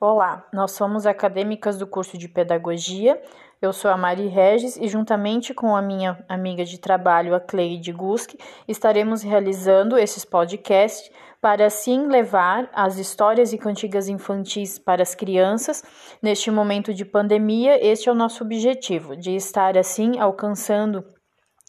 Olá, 0.00 0.46
nós 0.52 0.70
somos 0.70 1.06
acadêmicas 1.06 1.76
do 1.76 1.84
curso 1.84 2.16
de 2.16 2.28
Pedagogia. 2.28 3.20
Eu 3.60 3.72
sou 3.72 3.90
a 3.90 3.96
Mari 3.96 4.28
Regis 4.28 4.76
e, 4.76 4.86
juntamente 4.86 5.52
com 5.52 5.74
a 5.74 5.82
minha 5.82 6.24
amiga 6.28 6.64
de 6.64 6.78
trabalho, 6.78 7.34
a 7.34 7.40
Cleide 7.40 7.90
Gusk, 7.90 8.34
estaremos 8.68 9.22
realizando 9.22 9.98
esses 9.98 10.24
podcasts 10.24 11.10
para 11.40 11.66
assim 11.66 12.06
levar 12.06 12.70
as 12.72 12.96
histórias 12.96 13.52
e 13.52 13.58
cantigas 13.58 14.08
infantis 14.08 14.78
para 14.78 15.02
as 15.02 15.16
crianças. 15.16 15.82
Neste 16.22 16.48
momento 16.48 16.94
de 16.94 17.04
pandemia, 17.04 17.84
este 17.84 18.08
é 18.08 18.12
o 18.12 18.14
nosso 18.14 18.44
objetivo, 18.44 19.16
de 19.16 19.34
estar 19.34 19.76
assim 19.76 20.20
alcançando 20.20 21.04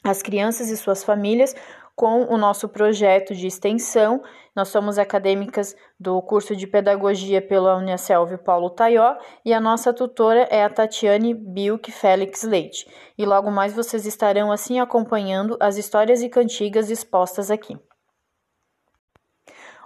as 0.04 0.22
crianças 0.22 0.70
e 0.70 0.78
suas 0.78 1.04
famílias 1.04 1.56
com 2.00 2.34
o 2.34 2.38
nosso 2.38 2.70
projeto 2.70 3.36
de 3.36 3.46
extensão. 3.46 4.24
Nós 4.56 4.70
somos 4.70 4.98
acadêmicas 4.98 5.76
do 6.00 6.22
curso 6.22 6.56
de 6.56 6.66
Pedagogia 6.66 7.42
pela 7.42 7.76
Unicelv 7.76 8.38
Paulo 8.38 8.70
Taió 8.70 9.18
e 9.44 9.54
a 9.54 9.60
nossa 9.60 9.92
tutora 9.92 10.48
é 10.50 10.64
a 10.64 10.70
Tatiane 10.70 11.34
Bilk 11.34 11.92
Félix 11.92 12.44
Leite. 12.44 12.90
E 13.18 13.26
logo 13.26 13.52
mais 13.52 13.74
vocês 13.74 14.06
estarão 14.06 14.50
assim 14.50 14.80
acompanhando 14.80 15.58
as 15.60 15.76
histórias 15.76 16.22
e 16.22 16.30
cantigas 16.30 16.90
expostas 16.90 17.52
aqui. 17.52 17.78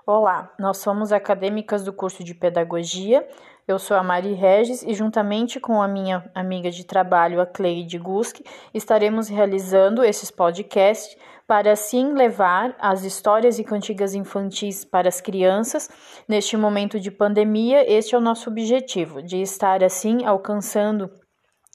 Olá, 0.06 0.54
nós 0.60 0.80
somos 0.80 1.14
acadêmicas 1.14 1.82
do 1.82 1.94
curso 1.94 2.26
de 2.26 2.36
Pedagogia. 2.36 3.26
Eu 3.66 3.80
sou 3.80 3.96
a 3.96 4.04
Mari 4.04 4.34
Regis 4.34 4.84
e, 4.84 4.94
juntamente 4.94 5.62
com 5.62 5.82
a 5.82 5.88
minha 5.88 6.30
amiga 6.36 6.70
de 6.70 6.84
trabalho, 6.84 7.40
a 7.40 7.46
Cleide 7.46 7.98
Gusk, 7.98 8.42
estaremos 8.74 9.30
realizando 9.30 10.04
esses 10.04 10.30
podcasts 10.30 11.16
para 11.48 11.72
assim 11.72 12.12
levar 12.12 12.76
as 12.80 13.06
histórias 13.06 13.60
e 13.60 13.64
cantigas 13.64 14.14
infantis 14.14 14.84
para 14.84 15.08
as 15.08 15.22
crianças. 15.22 15.90
Neste 16.28 16.58
momento 16.58 17.00
de 17.00 17.10
pandemia, 17.10 17.90
este 17.90 18.14
é 18.14 18.18
o 18.18 18.22
nosso 18.22 18.50
objetivo, 18.50 19.24
de 19.24 19.42
estar 19.42 19.82
assim 19.86 20.26
alcançando 20.26 21.10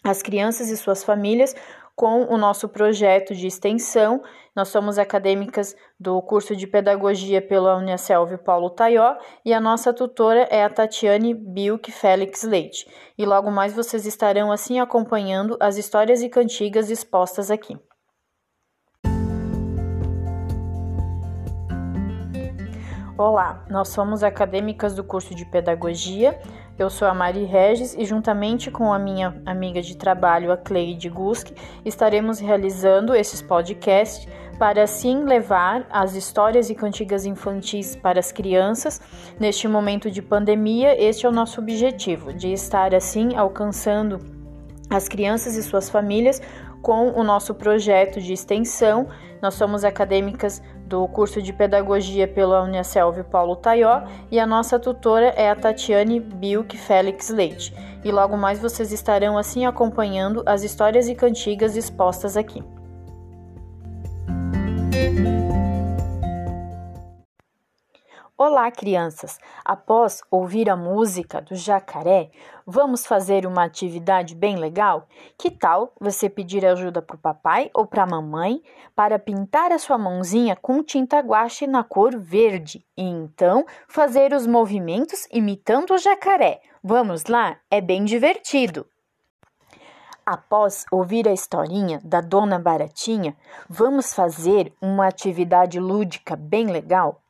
as 0.05 0.21
crianças 0.21 0.69
e 0.69 0.77
suas 0.77 1.03
famílias 1.03 1.55
com 1.99 2.33
o 2.33 2.39
nosso 2.39 2.69
projeto 2.69 3.35
de 3.35 3.49
extensão. 3.49 4.23
Nós 4.55 4.69
somos 4.69 5.01
acadêmicas 5.01 5.75
do 5.99 6.23
curso 6.23 6.55
de 6.55 6.65
Pedagogia 6.65 7.43
pela 7.43 7.77
Unicelv 7.77 8.39
Paulo 8.39 8.71
Taió 8.71 9.17
e 9.45 9.53
a 9.53 9.61
nossa 9.61 9.93
tutora 9.93 10.47
é 10.49 10.63
a 10.63 10.71
Tatiane 10.71 11.35
Bilk 11.35 11.91
Félix 11.91 12.45
Leite. 12.45 12.89
E 13.19 13.27
logo 13.27 13.51
mais 13.51 13.75
vocês 13.75 14.07
estarão 14.07 14.53
assim 14.53 14.79
acompanhando 14.79 15.57
as 15.59 15.77
histórias 15.77 16.23
e 16.23 16.29
cantigas 16.29 16.89
expostas 16.89 17.51
aqui. 17.51 17.77
Olá, 23.19 23.65
nós 23.69 23.89
somos 23.89 24.23
acadêmicas 24.23 24.95
do 24.95 25.03
curso 25.03 25.35
de 25.35 25.45
Pedagogia. 25.45 26.39
Eu 26.79 26.89
sou 26.89 27.09
a 27.09 27.13
Mari 27.13 27.43
Regis 27.43 27.93
e, 27.99 28.05
juntamente 28.05 28.71
com 28.71 28.93
a 28.93 28.99
minha 28.99 29.43
amiga 29.45 29.83
de 29.83 29.97
trabalho, 29.97 30.53
a 30.53 30.57
Cleide 30.57 31.09
Gusk, 31.09 31.49
estaremos 31.85 32.39
realizando 32.39 33.17
esses 33.17 33.43
podcasts 33.43 34.29
para 34.57 34.85
assim 34.85 35.25
levar 35.25 35.85
as 35.91 36.15
histórias 36.15 36.71
e 36.71 36.77
cantigas 36.77 37.27
infantis 37.27 37.97
para 37.97 38.21
as 38.21 38.31
crianças. 38.31 39.01
Neste 39.37 39.67
momento 39.67 40.13
de 40.13 40.23
pandemia, 40.23 40.95
este 40.97 41.27
é 41.27 41.29
o 41.29 41.33
nosso 41.33 41.61
objetivo, 41.61 42.33
de 42.33 42.53
estar 42.53 42.95
assim 42.95 43.35
alcançando 43.35 44.21
as 44.89 45.09
crianças 45.09 45.57
e 45.57 45.63
suas 45.65 45.91
famílias 45.91 46.41
com 46.81 47.11
o 47.11 47.25
nosso 47.25 47.53
projeto 47.53 48.21
de 48.21 48.33
extensão. 48.33 49.09
Nós 49.43 49.55
somos 49.55 49.85
acadêmicas 49.85 50.63
do 50.89 51.07
curso 51.07 51.43
de 51.43 51.53
Pedagogia 51.53 52.27
pela 52.27 52.63
Unicelv 52.63 53.23
Paulo 53.25 53.55
Taió 53.55 54.03
e 54.31 54.41
a 54.41 54.47
nossa 54.47 54.79
tutora 54.79 55.27
é 55.37 55.51
a 55.51 55.55
Tatiane 55.55 56.19
Bilk 56.19 56.79
Félix 56.79 57.29
Leite. 57.29 57.75
E 58.03 58.11
logo 58.11 58.37
mais 58.37 58.59
vocês 58.59 58.91
estarão 58.91 59.37
assim 59.37 59.67
acompanhando 59.67 60.43
as 60.47 60.63
histórias 60.63 61.07
e 61.09 61.15
cantigas 61.15 61.77
expostas 61.77 62.37
aqui. 62.37 62.65
Olá, 68.41 68.71
crianças! 68.71 69.37
Após 69.65 70.23
ouvir 70.31 70.71
a 70.71 70.77
música 70.77 71.43
do 71.43 71.57
jacaré, 71.57 72.31
vamos 72.65 73.05
fazer 73.05 73.45
uma 73.45 73.65
atividade 73.65 74.33
bem 74.33 74.55
legal? 74.55 75.09
Que 75.37 75.51
tal 75.51 75.93
você 76.01 76.31
pedir 76.31 76.65
ajuda 76.65 77.03
para 77.03 77.17
o 77.17 77.19
papai 77.19 77.69
ou 77.75 77.85
para 77.85 78.05
a 78.05 78.07
mamãe 78.07 78.63
para 78.95 79.19
pintar 79.19 79.73
a 79.73 79.79
sua 79.79 79.99
mãozinha 79.99 80.55
com 80.55 80.85
tinta 80.85 81.19
guache 81.19 81.67
na 81.67 81.83
cor 81.83 82.17
verde 82.17 82.87
e 82.97 83.03
então 83.03 83.67
fazer 83.89 84.33
os 84.33 84.47
movimentos 84.47 85.27
imitando 85.33 85.95
o 85.95 85.99
jacaré? 85.99 86.61
Vamos 86.81 87.25
lá? 87.25 87.59
É 87.69 87.81
bem 87.81 88.05
divertido! 88.05 88.87
Após 90.25 90.85
ouvir 90.93 91.27
a 91.27 91.33
historinha 91.33 92.01
da 92.05 92.21
Dona 92.21 92.61
Baratinha, 92.61 93.37
vamos 93.69 94.15
fazer 94.15 94.73
uma 94.81 95.09
atividade 95.09 95.81
lúdica 95.81 96.37
bem 96.37 96.69
legal? 96.69 97.21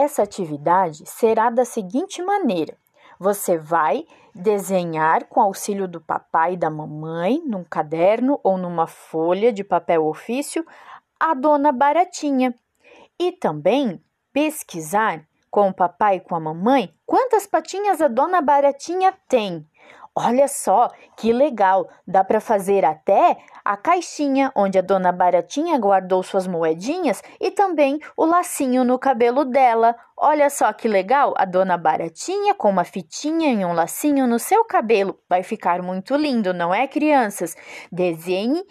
Essa 0.00 0.22
atividade 0.22 1.04
será 1.06 1.50
da 1.50 1.64
seguinte 1.64 2.22
maneira: 2.22 2.76
você 3.18 3.58
vai 3.58 4.06
desenhar 4.32 5.24
com 5.24 5.40
auxílio 5.40 5.88
do 5.88 6.00
papai 6.00 6.52
e 6.52 6.56
da 6.56 6.70
mamãe, 6.70 7.42
num 7.44 7.64
caderno 7.64 8.38
ou 8.44 8.56
numa 8.56 8.86
folha 8.86 9.52
de 9.52 9.64
papel 9.64 10.06
ofício, 10.06 10.64
a 11.18 11.34
dona 11.34 11.72
Baratinha. 11.72 12.54
E 13.18 13.32
também 13.32 14.00
pesquisar 14.32 15.26
com 15.50 15.70
o 15.70 15.74
papai 15.74 16.18
e 16.18 16.20
com 16.20 16.36
a 16.36 16.40
mamãe 16.40 16.94
quantas 17.04 17.44
patinhas 17.48 18.00
a 18.00 18.06
dona 18.06 18.40
Baratinha 18.40 19.12
tem. 19.28 19.66
Olha 20.20 20.48
só 20.48 20.88
que 21.16 21.32
legal! 21.32 21.88
Dá 22.04 22.24
para 22.24 22.40
fazer 22.40 22.84
até 22.84 23.36
a 23.64 23.76
caixinha 23.76 24.50
onde 24.56 24.76
a 24.76 24.82
dona 24.82 25.12
Baratinha 25.12 25.78
guardou 25.78 26.24
suas 26.24 26.44
moedinhas 26.44 27.22
e 27.40 27.52
também 27.52 28.00
o 28.16 28.24
lacinho 28.24 28.82
no 28.82 28.98
cabelo 28.98 29.44
dela. 29.44 29.94
Olha 30.16 30.50
só 30.50 30.72
que 30.72 30.88
legal! 30.88 31.34
A 31.36 31.44
dona 31.44 31.78
Baratinha 31.78 32.52
com 32.52 32.68
uma 32.68 32.82
fitinha 32.82 33.52
e 33.52 33.64
um 33.64 33.72
lacinho 33.72 34.26
no 34.26 34.40
seu 34.40 34.64
cabelo. 34.64 35.16
Vai 35.28 35.44
ficar 35.44 35.82
muito 35.82 36.16
lindo, 36.16 36.52
não 36.52 36.74
é, 36.74 36.88
crianças? 36.88 37.54
Desenhe 37.92 38.64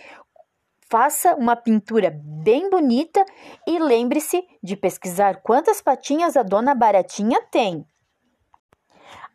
Faça 0.90 1.34
uma 1.36 1.56
pintura 1.56 2.13
bem 2.24 2.69
bonita 2.69 3.24
e 3.68 3.78
lembre-se 3.78 4.41
de 4.63 4.75
pesquisar 4.75 5.41
quantas 5.41 5.81
patinhas 5.81 6.38
a 6.38 6.44
dona 6.44 6.74
Baratinha 6.74 7.41
tem. 7.52 7.86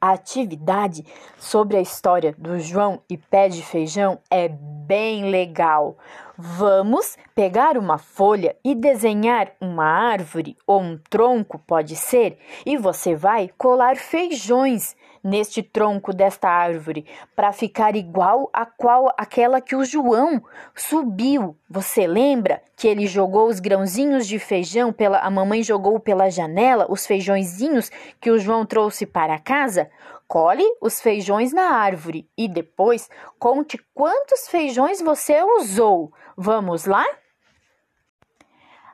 A 0.02 0.14
atividade 0.14 1.06
sobre 1.38 1.76
a 1.76 1.80
história 1.80 2.34
do 2.36 2.58
João 2.58 3.00
e 3.08 3.16
pé 3.16 3.48
de 3.48 3.62
feijão 3.62 4.18
é 4.28 4.48
bem 4.48 5.30
legal. 5.30 5.96
Vamos 6.36 7.18
pegar 7.34 7.76
uma 7.76 7.98
folha 7.98 8.56
e 8.64 8.74
desenhar 8.74 9.52
uma 9.60 9.84
árvore 9.84 10.56
ou 10.66 10.80
um 10.80 10.98
tronco, 11.10 11.58
pode 11.58 11.94
ser, 11.94 12.38
e 12.64 12.76
você 12.76 13.14
vai 13.14 13.50
colar 13.58 13.96
feijões 13.96 14.96
neste 15.22 15.62
tronco 15.62 16.12
desta 16.12 16.48
árvore 16.48 17.06
para 17.36 17.52
ficar 17.52 17.94
igual 17.94 18.48
a 18.52 18.64
qual 18.64 19.12
aquela 19.16 19.60
que 19.60 19.76
o 19.76 19.84
João 19.84 20.42
subiu. 20.74 21.56
Você 21.68 22.06
lembra 22.06 22.62
que 22.76 22.88
ele 22.88 23.06
jogou 23.06 23.48
os 23.48 23.60
grãozinhos 23.60 24.26
de 24.26 24.38
feijão 24.38 24.92
pela 24.92 25.18
a 25.18 25.30
mamãe 25.30 25.62
jogou 25.62 26.00
pela 26.00 26.30
janela 26.30 26.86
os 26.88 27.06
feijõezinhos 27.06 27.90
que 28.20 28.30
o 28.30 28.38
João 28.38 28.64
trouxe 28.64 29.06
para 29.06 29.38
casa? 29.38 29.88
Cole 30.32 30.64
os 30.80 30.98
feijões 30.98 31.52
na 31.52 31.72
árvore 31.74 32.26
e 32.38 32.48
depois 32.48 33.10
conte 33.38 33.76
quantos 33.92 34.48
feijões 34.48 35.02
você 35.02 35.42
usou. 35.42 36.10
Vamos 36.34 36.86
lá? 36.86 37.04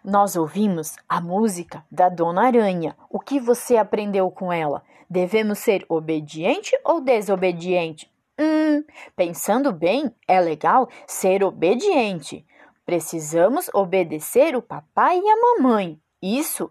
Nós 0.04 0.34
ouvimos 0.34 0.96
a 1.08 1.20
música 1.20 1.86
da 1.88 2.08
Dona 2.08 2.46
Aranha. 2.46 2.96
O 3.08 3.20
que 3.20 3.38
você 3.38 3.76
aprendeu 3.76 4.28
com 4.32 4.52
ela? 4.52 4.82
Devemos 5.08 5.60
ser 5.60 5.86
obediente 5.88 6.76
ou 6.84 7.00
desobediente? 7.00 8.12
Hum, 8.36 8.82
pensando 9.14 9.72
bem, 9.72 10.12
é 10.26 10.40
legal 10.40 10.88
ser 11.06 11.44
obediente. 11.44 12.44
Precisamos 12.84 13.70
obedecer 13.72 14.56
o 14.56 14.62
papai 14.62 15.20
e 15.20 15.30
a 15.30 15.36
mamãe. 15.36 16.00
Isso 16.20 16.68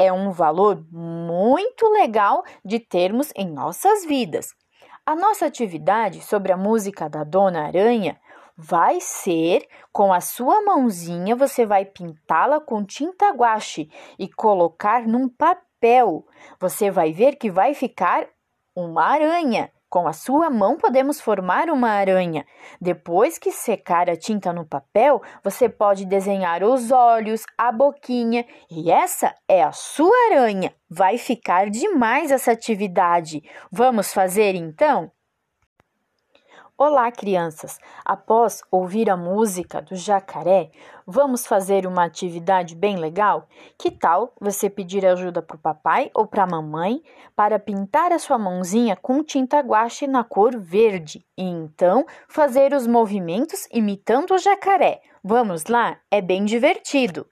é 0.00 0.10
um 0.10 0.30
valor 0.30 0.82
muito 0.90 1.86
legal 1.90 2.42
de 2.64 2.80
termos 2.80 3.30
em 3.36 3.46
nossas 3.46 4.02
vidas. 4.06 4.54
A 5.04 5.14
nossa 5.14 5.44
atividade 5.44 6.22
sobre 6.22 6.52
a 6.52 6.56
música 6.56 7.06
da 7.06 7.22
Dona 7.22 7.66
Aranha 7.66 8.18
vai 8.56 8.98
ser 8.98 9.68
com 9.92 10.10
a 10.10 10.20
sua 10.22 10.62
mãozinha, 10.62 11.36
você 11.36 11.66
vai 11.66 11.84
pintá-la 11.84 12.60
com 12.60 12.82
tinta 12.82 13.30
guache 13.30 13.90
e 14.18 14.26
colocar 14.26 15.06
num 15.06 15.28
papel. 15.28 16.26
Você 16.58 16.90
vai 16.90 17.12
ver 17.12 17.36
que 17.36 17.50
vai 17.50 17.74
ficar 17.74 18.26
uma 18.74 19.04
aranha. 19.04 19.70
Com 19.90 20.06
a 20.06 20.12
sua 20.12 20.48
mão 20.48 20.76
podemos 20.76 21.20
formar 21.20 21.68
uma 21.68 21.90
aranha. 21.90 22.46
Depois 22.80 23.38
que 23.38 23.50
secar 23.50 24.08
a 24.08 24.16
tinta 24.16 24.52
no 24.52 24.64
papel, 24.64 25.20
você 25.42 25.68
pode 25.68 26.06
desenhar 26.06 26.62
os 26.62 26.92
olhos, 26.92 27.42
a 27.58 27.72
boquinha 27.72 28.46
e 28.70 28.88
essa 28.88 29.34
é 29.48 29.64
a 29.64 29.72
sua 29.72 30.14
aranha. 30.30 30.72
Vai 30.88 31.18
ficar 31.18 31.68
demais 31.68 32.30
essa 32.30 32.52
atividade. 32.52 33.42
Vamos 33.72 34.12
fazer 34.14 34.54
então? 34.54 35.10
Olá, 36.82 37.12
crianças! 37.12 37.78
Após 38.02 38.62
ouvir 38.70 39.10
a 39.10 39.14
música 39.14 39.82
do 39.82 39.94
jacaré, 39.94 40.70
vamos 41.06 41.46
fazer 41.46 41.86
uma 41.86 42.06
atividade 42.06 42.74
bem 42.74 42.96
legal? 42.96 43.46
Que 43.76 43.90
tal 43.90 44.32
você 44.40 44.70
pedir 44.70 45.04
ajuda 45.04 45.42
para 45.42 45.56
o 45.56 45.60
papai 45.60 46.10
ou 46.14 46.26
para 46.26 46.44
a 46.44 46.46
mamãe 46.46 47.02
para 47.36 47.58
pintar 47.58 48.12
a 48.12 48.18
sua 48.18 48.38
mãozinha 48.38 48.96
com 48.96 49.22
tinta 49.22 49.60
guache 49.60 50.06
na 50.06 50.24
cor 50.24 50.58
verde 50.58 51.22
e 51.36 51.42
então 51.42 52.06
fazer 52.26 52.72
os 52.72 52.86
movimentos 52.86 53.68
imitando 53.70 54.32
o 54.32 54.38
jacaré? 54.38 55.02
Vamos 55.22 55.66
lá? 55.66 55.98
É 56.10 56.22
bem 56.22 56.46
divertido! 56.46 57.26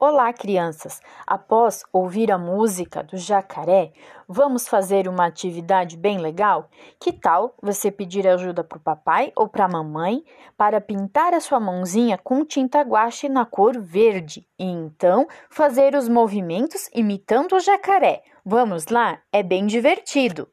Olá, 0.00 0.32
crianças! 0.32 1.00
Após 1.26 1.82
ouvir 1.92 2.30
a 2.30 2.38
música 2.38 3.02
do 3.02 3.16
jacaré, 3.16 3.90
vamos 4.28 4.68
fazer 4.68 5.08
uma 5.08 5.26
atividade 5.26 5.96
bem 5.96 6.18
legal? 6.18 6.70
Que 7.00 7.12
tal 7.12 7.52
você 7.60 7.90
pedir 7.90 8.24
ajuda 8.28 8.62
para 8.62 8.78
o 8.78 8.80
papai 8.80 9.32
ou 9.34 9.48
para 9.48 9.64
a 9.64 9.68
mamãe 9.68 10.22
para 10.56 10.80
pintar 10.80 11.34
a 11.34 11.40
sua 11.40 11.58
mãozinha 11.58 12.16
com 12.16 12.44
tinta 12.44 12.80
guache 12.82 13.28
na 13.28 13.44
cor 13.44 13.80
verde 13.80 14.46
e 14.56 14.66
então 14.66 15.26
fazer 15.50 15.96
os 15.96 16.08
movimentos 16.08 16.88
imitando 16.94 17.56
o 17.56 17.60
jacaré? 17.60 18.22
Vamos 18.44 18.86
lá? 18.86 19.20
É 19.32 19.42
bem 19.42 19.66
divertido! 19.66 20.48